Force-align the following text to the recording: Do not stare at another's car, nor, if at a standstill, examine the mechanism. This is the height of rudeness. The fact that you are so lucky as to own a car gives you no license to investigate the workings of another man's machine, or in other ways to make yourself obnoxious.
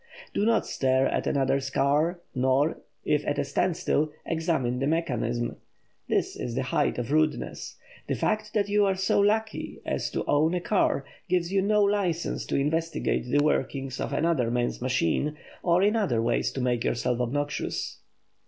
Do 0.33 0.47
not 0.47 0.65
stare 0.65 1.05
at 1.09 1.27
another's 1.27 1.69
car, 1.69 2.21
nor, 2.33 2.81
if 3.05 3.23
at 3.27 3.37
a 3.37 3.43
standstill, 3.43 4.11
examine 4.25 4.79
the 4.79 4.87
mechanism. 4.87 5.57
This 6.07 6.35
is 6.35 6.55
the 6.55 6.63
height 6.63 6.97
of 6.97 7.11
rudeness. 7.11 7.77
The 8.07 8.15
fact 8.15 8.55
that 8.55 8.67
you 8.67 8.83
are 8.85 8.95
so 8.95 9.19
lucky 9.19 9.79
as 9.85 10.09
to 10.09 10.25
own 10.25 10.55
a 10.55 10.59
car 10.59 11.05
gives 11.29 11.53
you 11.53 11.61
no 11.61 11.83
license 11.83 12.47
to 12.47 12.55
investigate 12.55 13.25
the 13.25 13.43
workings 13.43 14.01
of 14.01 14.11
another 14.11 14.49
man's 14.49 14.81
machine, 14.81 15.37
or 15.61 15.83
in 15.83 15.95
other 15.95 16.19
ways 16.19 16.51
to 16.53 16.61
make 16.61 16.83
yourself 16.83 17.19
obnoxious. 17.19 17.99